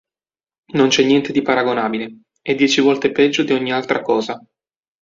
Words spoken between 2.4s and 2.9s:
è dieci